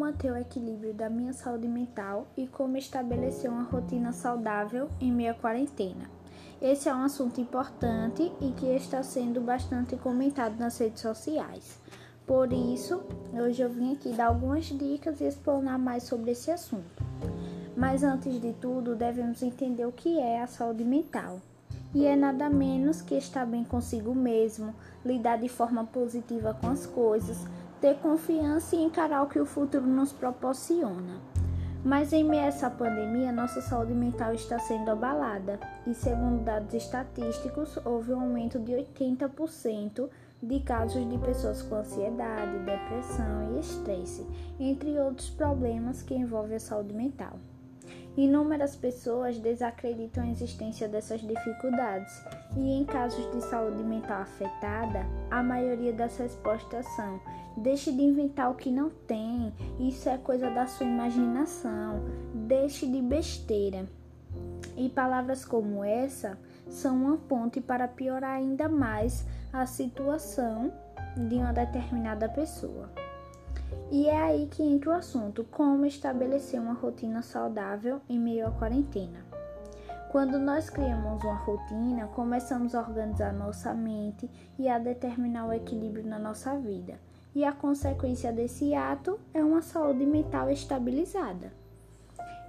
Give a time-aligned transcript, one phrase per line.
[0.00, 5.34] manter o equilíbrio da minha saúde mental e como estabelecer uma rotina saudável em à
[5.34, 6.10] quarentena.
[6.60, 11.78] Esse é um assunto importante e que está sendo bastante comentado nas redes sociais.
[12.26, 13.02] Por isso,
[13.32, 17.04] hoje eu vim aqui dar algumas dicas e explanar mais sobre esse assunto.
[17.76, 21.40] Mas antes de tudo, devemos entender o que é a saúde mental.
[21.94, 24.74] E é nada menos que estar bem consigo mesmo,
[25.04, 27.38] lidar de forma positiva com as coisas,
[27.80, 31.20] ter confiança e encarar o que o futuro nos proporciona.
[31.82, 36.74] Mas em meio a essa pandemia, nossa saúde mental está sendo abalada e, segundo dados
[36.74, 40.10] estatísticos, houve um aumento de 80%
[40.42, 44.26] de casos de pessoas com ansiedade, depressão e estresse,
[44.58, 47.38] entre outros problemas que envolvem a saúde mental.
[48.16, 52.12] Inúmeras pessoas desacreditam a existência dessas dificuldades
[52.56, 57.20] e, em casos de saúde mental afetada, a maioria das respostas são:
[57.56, 62.02] deixe de inventar o que não tem, isso é coisa da sua imaginação,
[62.34, 63.86] deixe de besteira.
[64.76, 70.72] E palavras como essa são uma ponte para piorar ainda mais a situação
[71.16, 72.90] de uma determinada pessoa.
[73.92, 78.50] E é aí que entra o assunto: como estabelecer uma rotina saudável em meio à
[78.52, 79.24] quarentena.
[80.10, 86.06] Quando nós criamos uma rotina, começamos a organizar nossa mente e a determinar o equilíbrio
[86.06, 87.00] na nossa vida.
[87.34, 91.52] E a consequência desse ato é uma saúde mental estabilizada.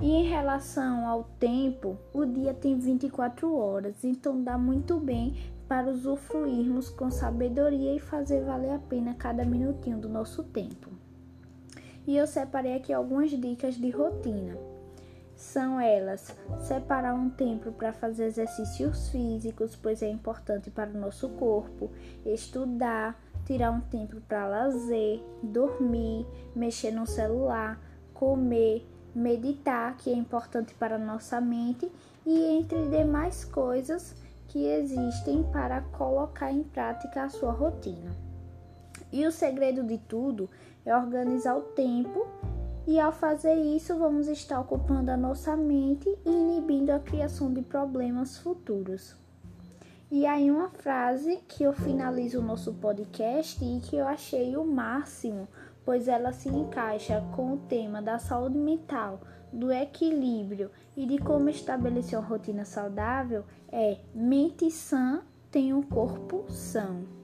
[0.00, 5.36] E em relação ao tempo, o dia tem 24 horas, então dá muito bem
[5.68, 10.99] para usufruirmos com sabedoria e fazer valer a pena cada minutinho do nosso tempo
[12.06, 14.56] e eu separei aqui algumas dicas de rotina.
[15.34, 21.30] São elas: separar um tempo para fazer exercícios físicos, pois é importante para o nosso
[21.30, 21.90] corpo,
[22.26, 27.80] estudar, tirar um tempo para lazer, dormir, mexer no celular,
[28.12, 31.90] comer, meditar, que é importante para a nossa mente,
[32.26, 34.14] e entre demais coisas
[34.46, 38.29] que existem para colocar em prática a sua rotina.
[39.12, 40.48] E o segredo de tudo
[40.84, 42.26] é organizar o tempo,
[42.86, 47.62] e ao fazer isso, vamos estar ocupando a nossa mente e inibindo a criação de
[47.62, 49.14] problemas futuros.
[50.10, 54.64] E aí, uma frase que eu finalizo o nosso podcast e que eu achei o
[54.64, 55.46] máximo,
[55.84, 59.20] pois ela se encaixa com o tema da saúde mental,
[59.52, 66.44] do equilíbrio e de como estabelecer uma rotina saudável, é mente sã tem um corpo
[66.48, 67.19] são.